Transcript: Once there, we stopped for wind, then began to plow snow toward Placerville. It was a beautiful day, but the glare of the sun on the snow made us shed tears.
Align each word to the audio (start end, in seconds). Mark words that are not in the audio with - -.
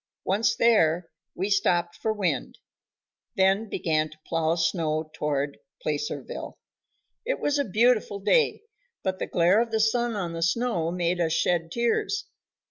Once 0.25 0.55
there, 0.55 1.11
we 1.35 1.47
stopped 1.47 1.95
for 1.95 2.11
wind, 2.11 2.57
then 3.35 3.69
began 3.69 4.09
to 4.09 4.17
plow 4.25 4.55
snow 4.55 5.11
toward 5.13 5.59
Placerville. 5.79 6.57
It 7.23 7.39
was 7.39 7.59
a 7.59 7.65
beautiful 7.65 8.17
day, 8.19 8.63
but 9.03 9.19
the 9.19 9.27
glare 9.27 9.61
of 9.61 9.69
the 9.69 9.79
sun 9.79 10.15
on 10.15 10.33
the 10.33 10.41
snow 10.41 10.89
made 10.91 11.21
us 11.21 11.33
shed 11.33 11.71
tears. 11.71 12.25